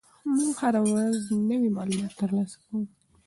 [0.35, 1.19] موږ هره ورځ
[1.49, 2.81] نوي معلومات ترلاسه کوو.